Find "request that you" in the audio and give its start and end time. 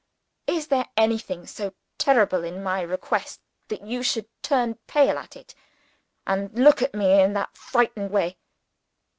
2.81-4.01